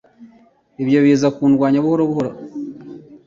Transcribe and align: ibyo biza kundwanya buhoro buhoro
ibyo 0.83 0.99
biza 1.05 1.27
kundwanya 1.35 1.79
buhoro 1.83 2.03
buhoro 2.09 2.31